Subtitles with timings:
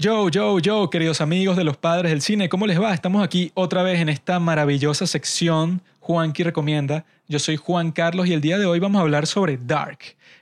[0.00, 2.94] Yo, yo, yo, queridos amigos de los padres del cine, ¿cómo les va?
[2.94, 7.04] Estamos aquí otra vez en esta maravillosa sección Juanqui Recomienda.
[7.26, 9.98] Yo soy Juan Carlos y el día de hoy vamos a hablar sobre Dark,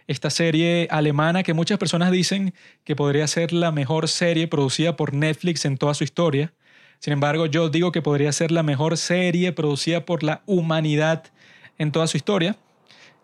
[0.08, 2.52] esta serie alemana que muchas personas dicen
[2.84, 6.52] que podría ser la mejor serie producida por Netflix en toda su historia.
[6.98, 11.24] Sin embargo, yo digo que podría ser la mejor serie producida por la humanidad
[11.78, 12.56] en toda su historia.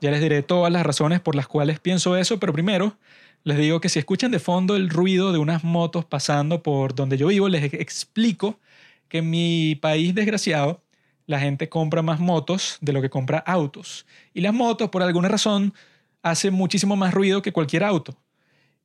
[0.01, 2.97] Ya les diré todas las razones por las cuales pienso eso, pero primero
[3.45, 7.17] les digo que si escuchan de fondo el ruido de unas motos pasando por donde
[7.17, 8.61] yo vivo, les explico
[9.09, 10.81] que en mi país desgraciado
[11.27, 14.07] la gente compra más motos de lo que compra autos.
[14.33, 15.75] Y las motos, por alguna razón,
[16.23, 18.17] hacen muchísimo más ruido que cualquier auto.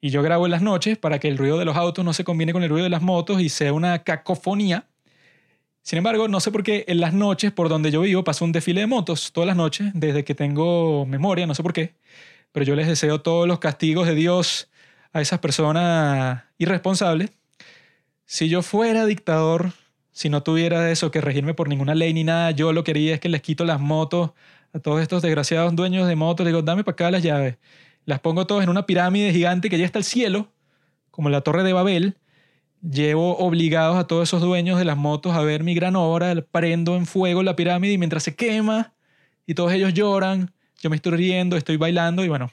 [0.01, 2.23] Y yo grabo en las noches para que el ruido de los autos no se
[2.23, 4.87] combine con el ruido de las motos y sea una cacofonía.
[5.81, 8.51] Sin embargo, no sé por qué en las noches por donde yo vivo pasa un
[8.51, 11.93] desfile de motos todas las noches, desde que tengo memoria, no sé por qué
[12.57, 14.67] pero yo les deseo todos los castigos de Dios
[15.13, 17.29] a esas personas irresponsables.
[18.25, 19.73] Si yo fuera dictador,
[20.11, 23.13] si no tuviera eso que regirme por ninguna ley ni nada, yo lo que quería
[23.13, 24.31] es que les quito las motos
[24.73, 27.57] a todos estos desgraciados dueños de motos, les digo, dame para acá las llaves.
[28.05, 30.51] Las pongo todas en una pirámide gigante que ya está al cielo,
[31.11, 32.17] como la torre de Babel.
[32.81, 36.95] Llevo obligados a todos esos dueños de las motos a ver mi gran obra, prendo
[36.95, 38.95] en fuego la pirámide y mientras se quema
[39.45, 42.51] y todos ellos lloran, yo me estoy riendo, estoy bailando y bueno,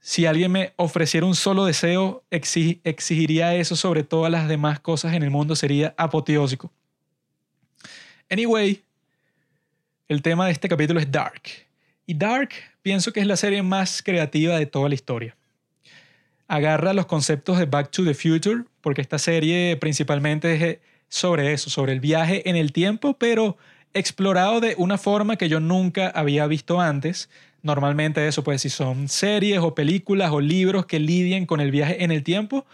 [0.00, 5.22] si alguien me ofreciera un solo deseo, exigiría eso sobre todas las demás cosas en
[5.22, 6.72] el mundo, sería apoteósico.
[8.28, 8.82] Anyway,
[10.08, 11.42] el tema de este capítulo es Dark.
[12.04, 12.50] Y Dark
[12.82, 15.36] pienso que es la serie más creativa de toda la historia.
[16.48, 20.78] Agarra los conceptos de Back to the Future, porque esta serie principalmente es
[21.08, 23.56] sobre eso, sobre el viaje en el tiempo, pero
[23.94, 27.28] explorado de una forma que yo nunca había visto antes.
[27.62, 32.02] Normalmente eso, pues si son series o películas o libros que lidien con el viaje
[32.02, 32.66] en el tiempo,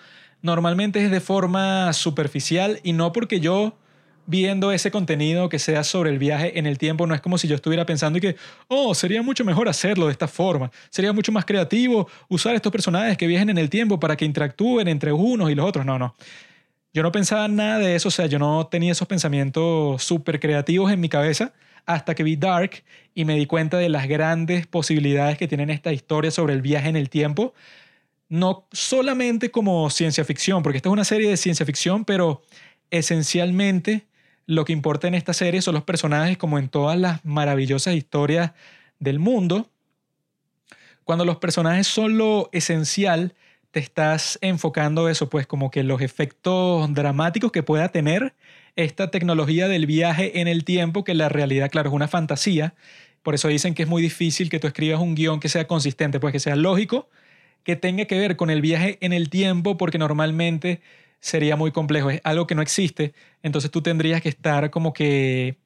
[0.42, 3.74] normalmente es de forma superficial y no porque yo
[4.28, 7.48] viendo ese contenido que sea sobre el viaje en el tiempo, no es como si
[7.48, 8.36] yo estuviera pensando y que,
[8.68, 13.17] oh, sería mucho mejor hacerlo de esta forma, sería mucho más creativo usar estos personajes
[13.17, 16.14] que viajen en el tiempo para que interactúen entre unos y los otros, no, no.
[16.98, 20.91] Yo no pensaba nada de eso, o sea, yo no tenía esos pensamientos súper creativos
[20.91, 21.53] en mi cabeza
[21.86, 22.83] hasta que vi Dark
[23.14, 26.89] y me di cuenta de las grandes posibilidades que tienen esta historia sobre el viaje
[26.89, 27.55] en el tiempo.
[28.29, 32.42] No solamente como ciencia ficción, porque esta es una serie de ciencia ficción, pero
[32.91, 34.08] esencialmente
[34.47, 38.51] lo que importa en esta serie son los personajes como en todas las maravillosas historias
[38.98, 39.70] del mundo.
[41.05, 43.35] Cuando los personajes son lo esencial,
[43.70, 48.34] te estás enfocando eso, pues como que los efectos dramáticos que pueda tener
[48.77, 52.74] esta tecnología del viaje en el tiempo, que la realidad, claro, es una fantasía.
[53.23, 56.20] Por eso dicen que es muy difícil que tú escribas un guion que sea consistente,
[56.20, 57.11] pues que sea lógico,
[57.64, 60.80] que tenga que ver con el viaje en el tiempo, porque normalmente
[61.20, 63.12] sería muy complejo, es algo que no existe.
[63.42, 65.58] Entonces tú tendrías que estar como que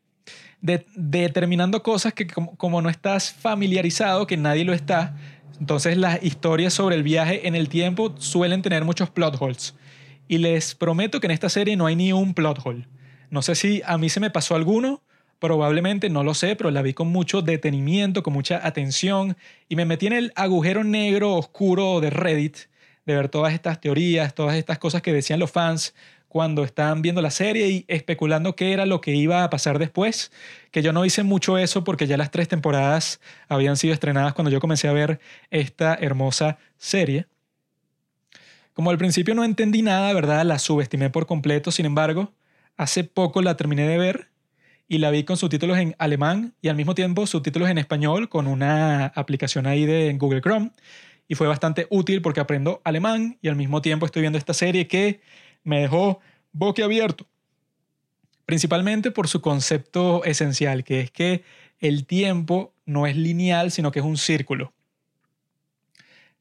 [0.61, 5.17] determinando cosas que como, como no estás familiarizado, que nadie lo está,
[5.63, 9.77] entonces las historias sobre el viaje en el tiempo suelen tener muchos plot holes.
[10.27, 12.89] Y les prometo que en esta serie no hay ni un plot hole.
[13.31, 15.05] No sé si a mí se me pasó alguno,
[15.39, 19.37] probablemente no lo sé, pero la vi con mucho detenimiento, con mucha atención
[19.69, 22.57] y me metí en el agujero negro oscuro de Reddit
[23.07, 25.95] de ver todas estas teorías, todas estas cosas que decían los fans
[26.33, 30.33] cuando estaban viendo la serie y especulando qué era lo que iba a pasar después,
[30.71, 34.51] que yo no hice mucho eso porque ya las tres temporadas habían sido estrenadas cuando
[34.51, 37.27] yo comencé a ver esta hermosa serie.
[38.73, 40.47] Como al principio no entendí nada, ¿verdad?
[40.47, 42.33] La subestimé por completo, sin embargo,
[42.79, 44.31] hace poco la terminé de ver
[44.89, 48.47] y la vi con subtítulos en alemán y al mismo tiempo subtítulos en español con
[48.47, 50.71] una aplicación ahí de Google Chrome
[51.29, 54.89] y fue bastante útil porque aprendo alemán y al mismo tiempo estoy viendo esta serie
[54.89, 55.21] que
[55.65, 56.21] me dejó
[56.53, 57.27] boquiabierto.
[58.47, 61.45] Principalmente por su concepto esencial, que es que
[61.79, 64.73] el tiempo no es lineal, sino que es un círculo.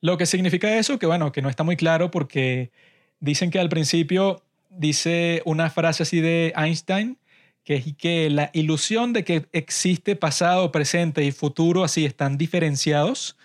[0.02, 2.72] Lo que significa eso, que bueno, que no está muy claro porque
[3.20, 7.18] dicen que al principio dice una frase así de Einstein,
[7.64, 13.38] que es que la ilusión de que existe pasado, presente y futuro así están diferenciados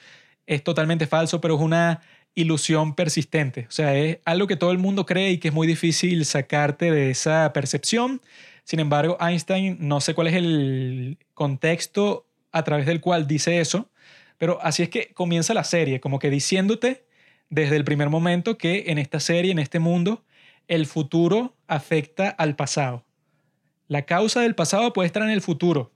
[0.47, 2.01] es totalmente falso, pero es una
[2.37, 3.67] ilusión persistente.
[3.69, 6.93] O sea, es algo que todo el mundo cree y que es muy difícil sacarte
[6.93, 8.21] de esa percepción.
[8.63, 13.91] Sin embargo, Einstein, no sé cuál es el contexto a través del cual dice eso,
[14.39, 17.07] pero así es que comienza la serie, como que diciéndote
[17.49, 20.25] desde el primer momento que en esta serie, en este mundo,
[20.69, 23.05] el futuro afecta al pasado.
[23.89, 25.93] La causa del pasado puede estar en el futuro,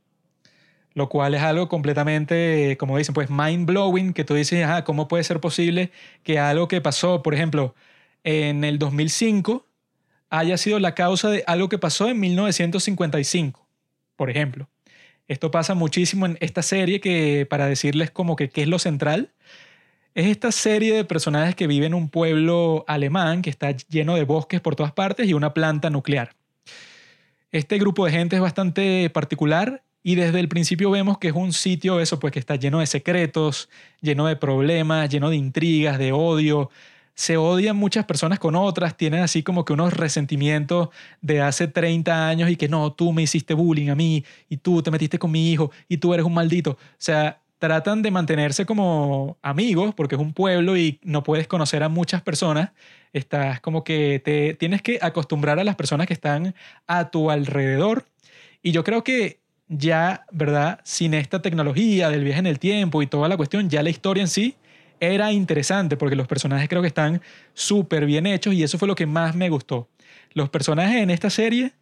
[0.95, 5.25] lo cual es algo completamente, como dicen, pues mind blowing, que tú dices, ¿cómo puede
[5.25, 5.91] ser posible
[6.23, 7.75] que algo que pasó, por ejemplo,
[8.25, 9.67] en el 2005
[10.31, 13.67] haya sido la causa de algo que pasó en 1955,
[14.17, 14.69] por ejemplo.
[15.29, 19.33] Esto pasa muchísimo en esta serie que, para decirles como que qué es lo central,
[20.15, 24.25] es esta serie de personajes que viven en un pueblo alemán que está lleno de
[24.25, 26.35] bosques por todas partes y una planta nuclear.
[27.53, 31.53] Este grupo de gente es bastante particular y desde el principio vemos que es un
[31.53, 33.69] sitio eso pues que está lleno de secretos,
[34.01, 36.71] lleno de problemas, lleno de intrigas, de odio,
[37.15, 40.89] se odian muchas personas con otras, tienen así como que unos resentimientos
[41.21, 44.83] de hace 30 años y que no, tú me hiciste bullying a mí y tú
[44.83, 46.71] te metiste con mi hijo y tú eres un maldito.
[46.71, 51.83] O sea, tratan de mantenerse como amigos porque es un pueblo y no puedes conocer
[51.83, 52.71] a muchas personas.
[53.13, 56.55] Estás como que te tienes que acostumbrar a las personas que están
[56.87, 58.07] a tu alrededor.
[58.63, 59.40] Y yo creo que
[59.71, 60.81] ya, ¿verdad?
[60.83, 64.21] Sin esta tecnología del viaje en el tiempo y toda la cuestión, ya la historia
[64.21, 64.57] en sí
[64.99, 67.23] era interesante porque los personajes creo que están
[67.55, 69.89] súper bien hechos y eso fue lo que más me gustó.
[70.35, 71.73] Los personajes en esta serie,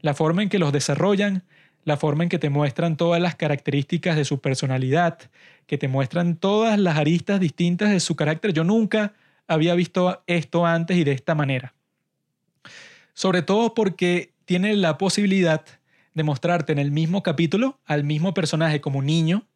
[0.00, 1.42] la forma en que los desarrollan,
[1.84, 5.18] la forma en que te muestran todas las características de su personalidad,
[5.66, 8.52] que te muestran todas las aristas distintas de su carácter.
[8.52, 9.12] Yo nunca
[9.48, 11.74] había visto esto antes y de esta manera.
[13.12, 15.64] Sobre todo porque tiene la posibilidad
[16.14, 19.46] de mostrarte en el mismo capítulo al mismo personaje como niño,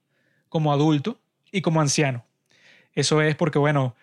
[0.48, 1.20] como adulto
[1.50, 2.24] y como anciano.
[2.94, 3.94] Eso es porque, bueno,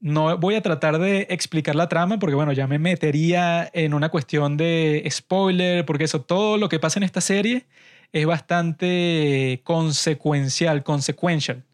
[0.00, 4.08] no voy a tratar de explicar la trama porque, bueno, ya me metería en una
[4.08, 7.66] cuestión de spoiler, porque eso, todo lo que pasa en esta serie
[8.12, 11.64] es bastante consecuencial, consequential.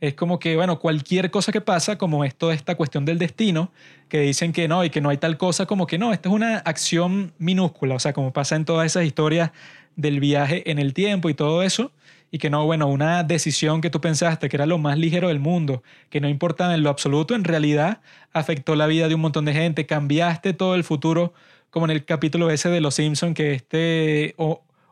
[0.00, 3.72] Es como que, bueno, cualquier cosa que pasa, como es toda esta cuestión del destino,
[4.08, 6.34] que dicen que no y que no hay tal cosa, como que no, esta es
[6.34, 9.50] una acción minúscula, o sea, como pasa en todas esas historias
[9.96, 11.90] del viaje en el tiempo y todo eso,
[12.30, 15.40] y que no, bueno, una decisión que tú pensaste que era lo más ligero del
[15.40, 18.00] mundo, que no importaba en lo absoluto, en realidad
[18.32, 21.32] afectó la vida de un montón de gente, cambiaste todo el futuro,
[21.70, 24.34] como en el capítulo ese de Los Simpson que este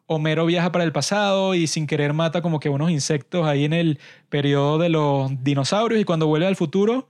[0.07, 3.73] Homero viaja para el pasado y sin querer mata como que unos insectos ahí en
[3.73, 3.99] el
[4.29, 7.09] periodo de los dinosaurios y cuando vuelve al futuro,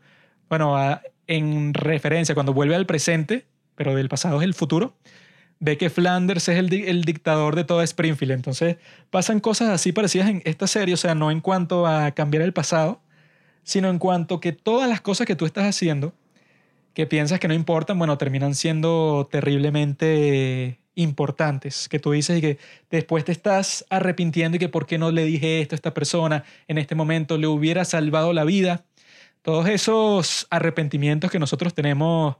[0.49, 0.77] bueno,
[1.27, 4.97] en referencia, cuando vuelve al presente, pero del pasado es el futuro,
[5.59, 8.33] ve que Flanders es el, dictador de toda Springfield.
[8.33, 8.77] Entonces
[9.11, 12.53] pasan cosas así parecidas en esta serie, o sea, no en cuanto a cambiar el
[12.53, 13.01] pasado,
[13.63, 16.15] sino en cuanto que todas las cosas que tú estás haciendo,
[16.97, 22.59] que piensas que no importan, bueno, terminan siendo terriblemente importantes, que tú dices y que
[22.91, 26.45] después te estás arrepintiendo y que por qué no le dije esto a esta persona
[26.69, 28.87] en este momento, le hubiera salvado la vida.
[29.43, 32.37] Todos esos arrepentimientos que nosotros tenemos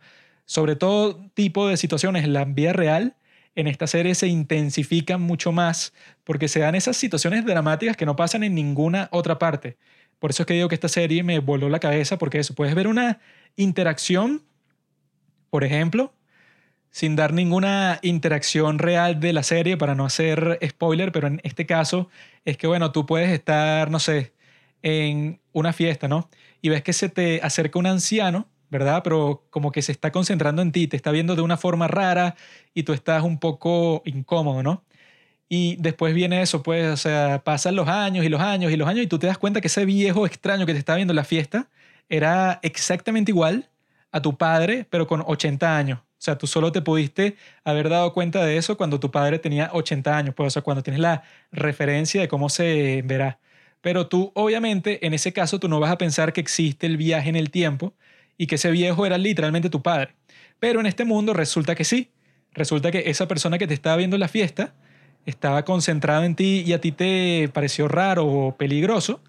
[0.47, 3.15] sobre todo tipo de situaciones en la vida real,
[3.57, 5.93] en esta serie se intensifican mucho más
[6.25, 9.77] porque se dan esas situaciones dramáticas que no pasan en ninguna otra parte.
[10.19, 12.75] Por eso es que digo que esta serie me voló la cabeza porque eso, puedes
[12.75, 13.21] ver una
[13.57, 14.43] interacción,
[15.51, 16.13] por ejemplo,
[16.91, 21.67] sin dar ninguna interacción real de la serie para no hacer spoiler, pero en este
[21.67, 22.09] caso
[22.45, 24.33] es que, bueno, tú puedes estar, no sé,
[24.83, 26.31] en una fiesta, ¿no?
[26.63, 29.03] Y ves que se te acerca un anciano ¿verdad?
[29.05, 32.37] Pero como que se está concentrando en ti, te está viendo de una forma rara
[32.75, 34.85] y tú estás un poco incómodo, ¿no?
[35.49, 38.89] Y después viene eso, pues, o sea, pasan los años y los años y los
[38.89, 41.17] años y tú te das cuenta que ese viejo extraño que te está viendo en
[41.17, 41.71] la fiesta
[42.09, 43.69] era exactamente igual
[44.13, 46.01] a tu padre, pero con 80 años.
[46.01, 49.71] O sea, tú solo te pudiste haber dado cuenta de eso cuando tu padre tenía
[49.73, 53.39] 80 años, pues, o sea, cuando tienes la referencia de cómo se verá.
[53.83, 57.29] Pero tú, obviamente, en ese caso, tú no vas a pensar que existe el viaje
[57.29, 57.95] en el tiempo,
[58.39, 60.15] y que ese viejo era literalmente tu padre.
[60.59, 62.11] Pero en este mundo resulta que sí.
[62.53, 64.75] Resulta que esa persona que te estaba viendo en la fiesta
[65.27, 69.21] estaba concentrada en ti y a ti te pareció raro o peligroso.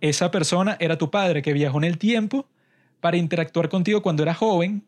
[0.00, 2.46] Esa persona era tu padre que viajó en el tiempo
[3.00, 4.84] para interactuar contigo cuando era joven.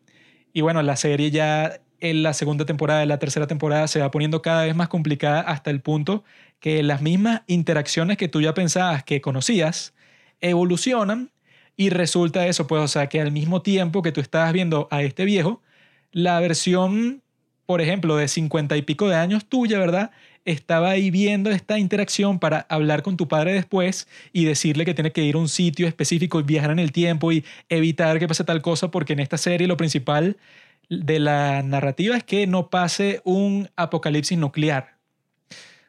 [0.53, 4.11] Y bueno, la serie ya en la segunda temporada, en la tercera temporada se va
[4.11, 6.23] poniendo cada vez más complicada hasta el punto
[6.59, 9.93] que las mismas interacciones que tú ya pensabas que conocías
[10.41, 11.31] evolucionan
[11.75, 15.01] y resulta eso, pues, o sea, que al mismo tiempo que tú estabas viendo a
[15.01, 15.61] este viejo,
[16.11, 17.23] la versión,
[17.65, 20.11] por ejemplo, de cincuenta y pico de años tuya, ¿verdad?
[20.49, 25.11] Estaba ahí viendo esta interacción para hablar con tu padre después y decirle que tiene
[25.11, 28.43] que ir a un sitio específico y viajar en el tiempo y evitar que pase
[28.43, 30.37] tal cosa, porque en esta serie lo principal
[30.89, 34.97] de la narrativa es que no pase un apocalipsis nuclear,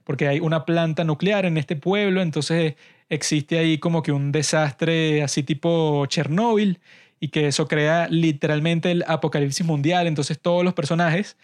[0.05, 2.75] porque hay una planta nuclear en este pueblo, entonces
[3.09, 6.81] existe ahí como que un desastre así tipo Chernóbil
[7.19, 10.07] y que eso crea literalmente el apocalipsis mundial.
[10.07, 11.39] Entonces todos los personajes,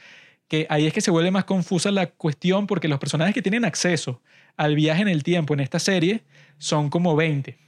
[0.48, 3.64] que ahí es que se vuelve más confusa la cuestión porque los personajes que tienen
[3.64, 4.20] acceso
[4.56, 6.22] al viaje en el tiempo en esta serie
[6.58, 7.58] son como 20.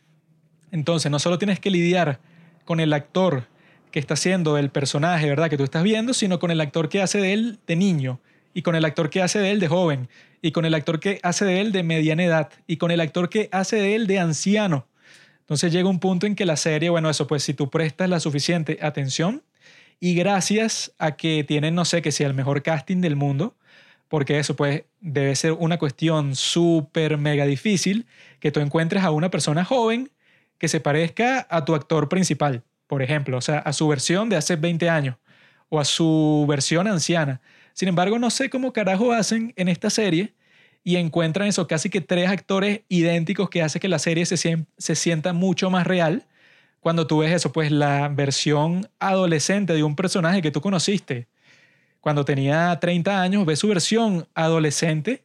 [0.70, 2.20] Entonces no solo tienes que lidiar
[2.64, 3.48] con el actor
[3.90, 5.48] que está haciendo el personaje, ¿verdad?
[5.48, 8.20] Que tú estás viendo, sino con el actor que hace de él de niño,
[8.54, 10.08] y con el actor que hace de él de joven,
[10.42, 13.28] y con el actor que hace de él de mediana edad, y con el actor
[13.28, 14.86] que hace de él de anciano.
[15.40, 18.20] Entonces llega un punto en que la serie, bueno, eso pues si tú prestas la
[18.20, 19.42] suficiente atención,
[20.00, 23.56] y gracias a que tienen, no sé, que sea el mejor casting del mundo,
[24.08, 28.06] porque eso pues debe ser una cuestión súper mega difícil
[28.40, 30.10] que tú encuentres a una persona joven
[30.58, 34.36] que se parezca a tu actor principal, por ejemplo, o sea, a su versión de
[34.36, 35.16] hace 20 años
[35.68, 37.40] o a su versión anciana.
[37.74, 40.34] Sin embargo, no sé cómo carajo hacen en esta serie
[40.82, 44.36] y encuentran eso, casi que tres actores idénticos que hace que la serie se,
[44.78, 46.26] se sienta mucho más real
[46.80, 51.28] cuando tú ves eso, pues la versión adolescente de un personaje que tú conociste
[52.00, 55.24] cuando tenía 30 años, ves su versión adolescente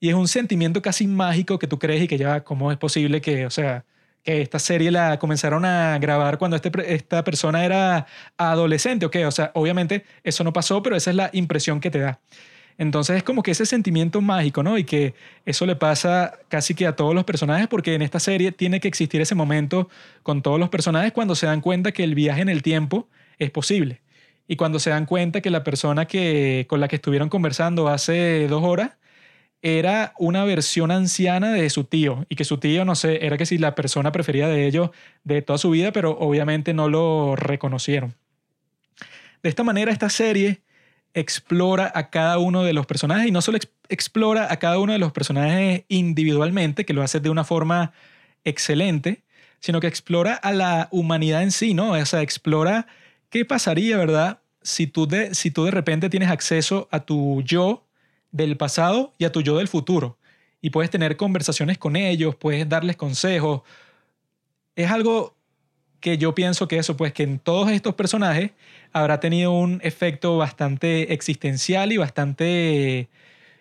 [0.00, 3.20] y es un sentimiento casi mágico que tú crees y que ya, ¿cómo es posible
[3.20, 3.84] que, o sea,
[4.22, 9.06] que esta serie la comenzaron a grabar cuando este, esta persona era adolescente?
[9.06, 12.20] Ok, o sea, obviamente eso no pasó, pero esa es la impresión que te da.
[12.76, 14.78] Entonces es como que ese sentimiento mágico, ¿no?
[14.78, 15.14] Y que
[15.46, 18.88] eso le pasa casi que a todos los personajes, porque en esta serie tiene que
[18.88, 19.88] existir ese momento
[20.22, 23.50] con todos los personajes cuando se dan cuenta que el viaje en el tiempo es
[23.50, 24.00] posible.
[24.48, 28.46] Y cuando se dan cuenta que la persona que, con la que estuvieron conversando hace
[28.48, 28.92] dos horas
[29.62, 33.46] era una versión anciana de su tío y que su tío, no sé, era que
[33.46, 34.90] si la persona preferida de ellos
[35.22, 38.14] de toda su vida, pero obviamente no lo reconocieron.
[39.42, 40.60] De esta manera, esta serie
[41.14, 44.98] explora a cada uno de los personajes y no solo explora a cada uno de
[44.98, 47.92] los personajes individualmente, que lo hace de una forma
[48.44, 49.22] excelente,
[49.60, 51.92] sino que explora a la humanidad en sí, ¿no?
[51.92, 52.86] O sea, explora
[53.30, 54.40] qué pasaría, ¿verdad?
[54.62, 57.86] Si tú de, si tú de repente tienes acceso a tu yo
[58.32, 60.18] del pasado y a tu yo del futuro
[60.60, 63.62] y puedes tener conversaciones con ellos, puedes darles consejos.
[64.74, 65.36] Es algo
[66.04, 68.50] que yo pienso que eso, pues que en todos estos personajes
[68.92, 73.08] habrá tenido un efecto bastante existencial y bastante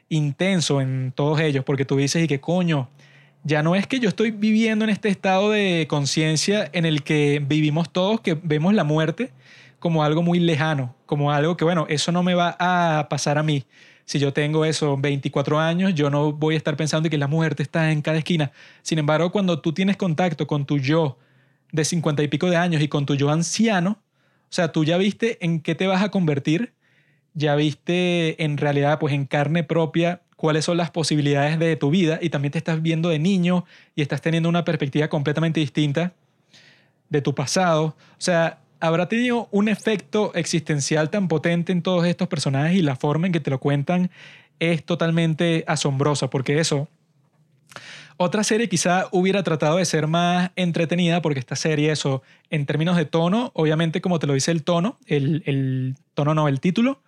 [0.09, 2.89] intenso en todos ellos, porque tú dices, y qué coño,
[3.45, 7.41] ya no es que yo estoy viviendo en este estado de conciencia en el que
[7.47, 9.31] vivimos todos, que vemos la muerte
[9.79, 13.43] como algo muy lejano, como algo que, bueno, eso no me va a pasar a
[13.43, 13.63] mí.
[14.03, 17.63] Si yo tengo eso, 24 años, yo no voy a estar pensando que la muerte
[17.63, 18.51] está en cada esquina.
[18.81, 21.17] Sin embargo, cuando tú tienes contacto con tu yo
[21.73, 23.99] de cincuenta y pico de años y con tu yo anciano,
[24.43, 26.71] o sea, tú ya viste en qué te vas a convertir,
[27.33, 32.19] ya viste en realidad, pues en carne propia, cuáles son las posibilidades de tu vida
[32.21, 33.65] y también te estás viendo de niño
[33.95, 36.13] y estás teniendo una perspectiva completamente distinta
[37.09, 37.85] de tu pasado.
[37.85, 42.95] O sea, habrá tenido un efecto existencial tan potente en todos estos personajes y la
[42.95, 44.11] forma en que te lo cuentan
[44.59, 46.87] es totalmente asombrosa, porque eso,
[48.23, 52.97] otra serie quizá hubiera tratado de ser más entretenida porque esta serie, eso, en términos
[52.97, 57.01] de tono, obviamente como te lo dice el tono, el, tono no, el título,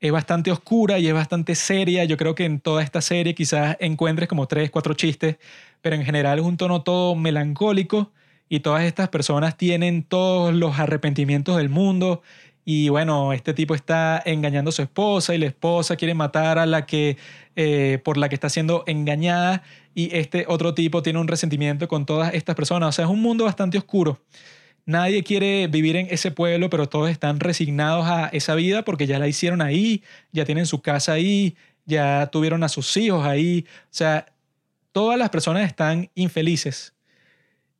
[0.00, 2.04] es bastante oscura y es bastante seria.
[2.04, 5.36] Yo creo que en toda esta serie quizás encuentres como tres, cuatro chistes,
[5.80, 8.10] pero en general es un tono todo melancólico
[8.48, 12.22] y todas estas personas tienen todos los arrepentimientos del mundo
[12.64, 16.66] y bueno, este tipo está engañando a su esposa y la esposa quiere matar a
[16.66, 17.16] la que
[17.56, 19.62] eh, por la que está siendo engañada
[19.94, 22.90] y este otro tipo tiene un resentimiento con todas estas personas.
[22.90, 24.20] O sea, es un mundo bastante oscuro.
[24.84, 29.18] Nadie quiere vivir en ese pueblo, pero todos están resignados a esa vida porque ya
[29.18, 30.02] la hicieron ahí,
[30.32, 33.66] ya tienen su casa ahí, ya tuvieron a sus hijos ahí.
[33.84, 34.26] O sea,
[34.92, 36.94] todas las personas están infelices.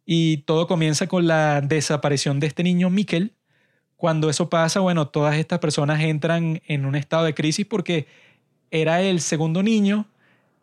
[0.04, 3.34] Y todo comienza con la desaparición de este niño Mikkel,
[4.02, 8.08] cuando eso pasa, bueno, todas estas personas entran en un estado de crisis porque
[8.72, 10.06] era el segundo niño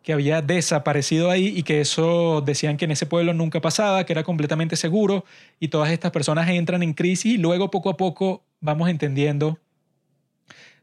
[0.02, 4.12] que había desaparecido ahí y que eso decían que en ese pueblo nunca pasaba, que
[4.12, 5.24] era completamente seguro
[5.58, 9.58] y todas estas personas entran en crisis y luego poco a poco vamos entendiendo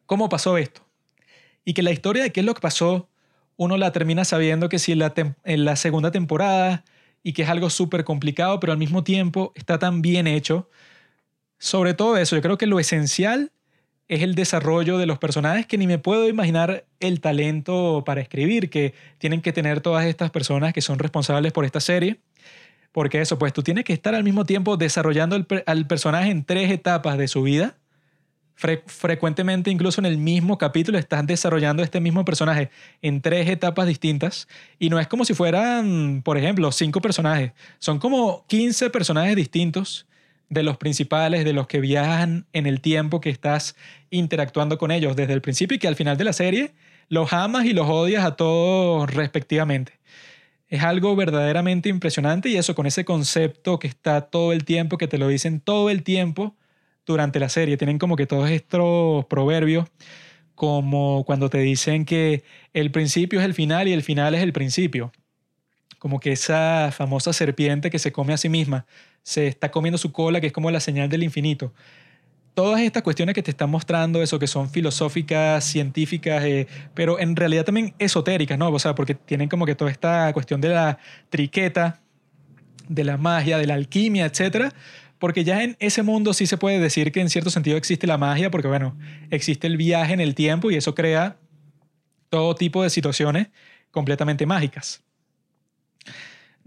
[0.08, 0.82] cómo pasó esto.
[1.64, 3.08] Y que la historia de qué es lo que pasó,
[3.56, 6.86] uno la termina sabiendo que si en la, segunda temporada
[7.22, 10.68] y que es algo súper complicado, pero al mismo tiempo está tan bien hecho
[11.60, 13.52] sobre todo eso, yo creo que lo esencial
[14.08, 18.70] es el desarrollo de los personajes que ni me puedo imaginar el talento para escribir
[18.70, 22.20] que tienen que tener todas estas personas que son responsables por esta serie.
[22.94, 25.36] Porque eso, pues tú tienes que estar al mismo tiempo desarrollando
[25.66, 27.76] al personaje en tres etapas de su vida.
[28.56, 32.72] frecuentemente, incluso en el mismo capítulo, estás desarrollando este mismo personaje
[33.02, 34.48] en tres etapas distintas.
[34.80, 37.52] Y no es como si fueran, por ejemplo, cinco personajes.
[37.78, 40.08] Son como 15 personajes distintos
[40.50, 43.76] de los principales, de los que viajan en el tiempo que estás
[44.10, 46.74] interactuando con ellos desde el principio y que al final de la serie
[47.10, 49.94] los amas y los odias a todos respectivamente.
[50.70, 55.08] Es algo verdaderamente impresionante y eso con ese concepto que está todo el tiempo, que
[55.08, 56.56] te lo dicen todo el tiempo,
[57.08, 57.78] durante la serie.
[57.78, 59.88] Tienen como que todos estos proverbios,
[60.54, 64.54] como cuando te dicen que el principio es el final y el final es el
[64.54, 65.12] principio.
[66.00, 68.86] Como que esa famosa serpiente que se come a sí misma,
[69.24, 71.74] se está comiendo su cola, que es como la señal del infinito
[72.58, 77.36] todas estas cuestiones que te están mostrando, eso que son filosóficas, científicas, eh, pero en
[77.36, 78.70] realidad también esotéricas, ¿no?
[78.70, 80.98] O sea, porque tienen como que toda esta cuestión de la
[81.30, 82.02] triqueta,
[82.90, 84.74] de la magia, de la alquimia, etcétera.
[85.20, 88.18] Porque ya en ese mundo sí se puede decir que en cierto sentido existe la
[88.18, 88.98] magia, porque bueno,
[89.30, 91.38] existe el viaje en el tiempo y eso crea
[92.30, 93.50] todo tipo de situaciones
[93.92, 95.04] completamente mágicas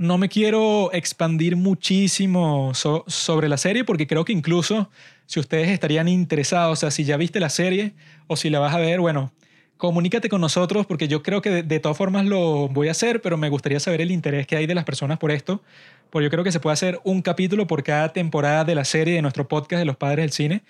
[0.00, 4.88] no me quiero expandir muchísimo sobre la serie porque creo que incluso
[5.26, 7.92] si ustedes estarían interesados, o sea, si ya viste la serie
[8.26, 9.30] o si la vas a ver, bueno,
[9.76, 13.36] comunícate con nosotros porque yo creo que de, todas formas lo voy a hacer, pero
[13.36, 15.62] me gustaría saber el interés que hay de las personas por esto,
[16.08, 19.12] porque yo creo que se puede hacer un capítulo por cada temporada de la serie
[19.12, 20.62] de nuestro podcast de los padres del cine,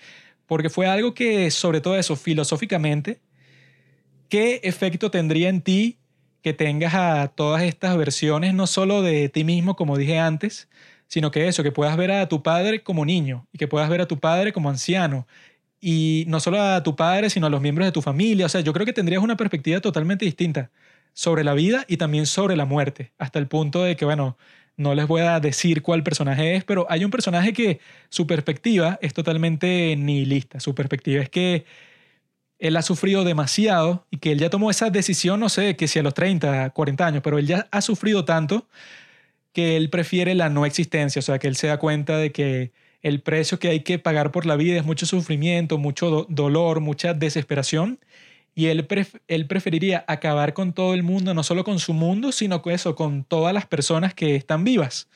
[0.45, 3.21] porque fue algo que, sobre todo eso, filosóficamente,
[4.27, 6.00] ¿qué efecto tendría en ti
[6.41, 10.69] que tengas a todas estas versiones, no solo de ti mismo, como dije antes,
[11.07, 14.01] sino que eso, que puedas ver a tu padre como niño y que puedas ver
[14.01, 15.27] a tu padre como anciano.
[15.79, 18.45] Y no solo a tu padre, sino a los miembros de tu familia.
[18.45, 20.71] O sea, yo creo que tendrías una perspectiva totalmente distinta
[21.13, 24.37] sobre la vida y también sobre la muerte, hasta el punto de que, bueno,
[24.77, 27.79] no les voy a decir cuál personaje es, pero hay un personaje que
[28.09, 30.59] su perspectiva es totalmente nihilista.
[30.59, 31.65] Su perspectiva es que
[32.61, 35.97] él ha sufrido demasiado y que él ya tomó esa decisión, no sé, que si
[35.97, 38.67] a los 30, 40 años, pero él ya ha sufrido tanto
[39.51, 42.71] que él prefiere la no existencia, o sea, que él se da cuenta de que
[43.01, 47.15] el precio que hay que pagar por la vida es mucho sufrimiento, mucho dolor, mucha
[47.15, 47.99] desesperación,
[48.53, 48.87] y él,
[49.27, 52.95] él preferiría acabar con todo el mundo, no solo con su mundo, sino con eso,
[52.95, 55.09] con todas las personas que están vivas,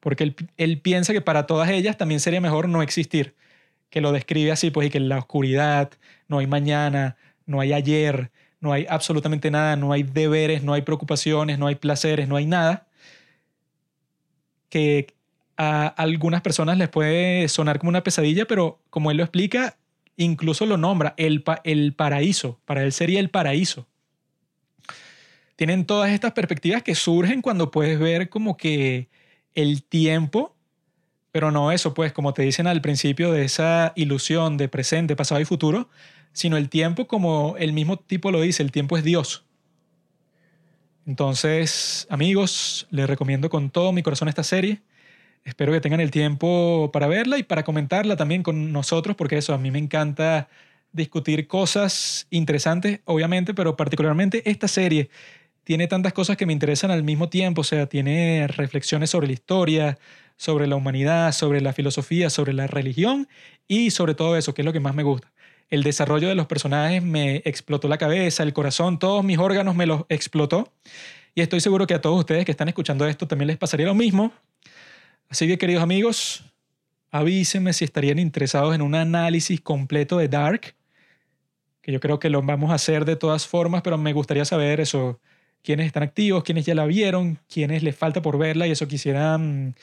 [0.00, 3.36] porque él, él piensa que para todas ellas también sería mejor no existir
[3.90, 5.90] que lo describe así, pues, y que en la oscuridad
[6.28, 7.16] no hay mañana,
[7.46, 8.30] no hay ayer,
[8.60, 12.46] no hay absolutamente nada, no hay deberes, no hay preocupaciones, no hay placeres, no hay
[12.46, 12.86] nada,
[14.68, 15.14] que
[15.56, 19.76] a algunas personas les puede sonar como una pesadilla, pero como él lo explica,
[20.16, 23.86] incluso lo nombra el, el paraíso, para él sería el paraíso.
[25.56, 29.08] Tienen todas estas perspectivas que surgen cuando puedes ver como que
[29.54, 30.54] el tiempo
[31.32, 35.40] pero no eso, pues, como te dicen al principio de esa ilusión de presente, pasado
[35.40, 35.88] y futuro,
[36.32, 39.44] sino el tiempo como el mismo tipo lo dice, el tiempo es Dios.
[41.06, 44.82] Entonces, amigos, les recomiendo con todo mi corazón esta serie.
[45.44, 49.54] Espero que tengan el tiempo para verla y para comentarla también con nosotros, porque eso,
[49.54, 50.48] a mí me encanta
[50.92, 55.10] discutir cosas interesantes, obviamente, pero particularmente esta serie
[55.64, 59.32] tiene tantas cosas que me interesan al mismo tiempo, o sea, tiene reflexiones sobre la
[59.34, 59.98] historia,
[60.40, 63.28] sobre la humanidad, sobre la filosofía, sobre la religión
[63.68, 65.30] y sobre todo eso, que es lo que más me gusta.
[65.68, 69.84] El desarrollo de los personajes me explotó la cabeza, el corazón, todos mis órganos me
[69.84, 70.72] los explotó.
[71.34, 73.94] Y estoy seguro que a todos ustedes que están escuchando esto también les pasaría lo
[73.94, 74.32] mismo.
[75.28, 76.42] Así que, queridos amigos,
[77.10, 80.74] avísenme si estarían interesados en un análisis completo de Dark,
[81.82, 84.80] que yo creo que lo vamos a hacer de todas formas, pero me gustaría saber
[84.80, 85.20] eso,
[85.62, 89.74] quiénes están activos, quiénes ya la vieron, quiénes les falta por verla y eso quisieran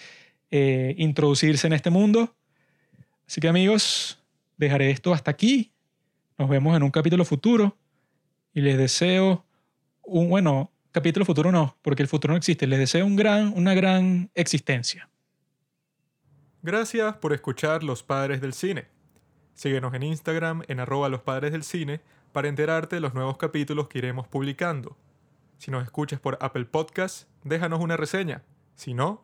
[0.51, 2.35] eh, introducirse en este mundo.
[3.27, 4.23] Así que amigos,
[4.57, 5.73] dejaré esto hasta aquí.
[6.37, 7.77] Nos vemos en un capítulo futuro
[8.53, 9.45] y les deseo
[10.03, 12.67] un, bueno, capítulo futuro no, porque el futuro no existe.
[12.67, 15.09] Les deseo un gran, una gran existencia.
[16.61, 18.85] Gracias por escuchar Los Padres del Cine.
[19.57, 21.99] Síguenos en Instagram en arroba los padres del cine
[22.31, 24.95] para enterarte de los nuevos capítulos que iremos publicando.
[25.57, 28.43] Si nos escuchas por Apple Podcast, déjanos una reseña.
[28.75, 29.23] Si no,